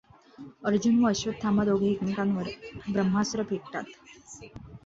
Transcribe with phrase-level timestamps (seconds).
[0.63, 2.49] अर्जुन व अश्वत्थामा दोघे एकमेकांवर
[2.87, 3.93] ब्रह्मास्त्र फेकतात.